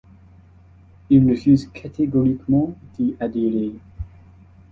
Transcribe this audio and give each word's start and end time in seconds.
Il 1.11 1.29
refuse 1.29 1.69
catégoriquement 1.71 2.73
d'y 2.97 3.15
adhérer. 3.19 3.75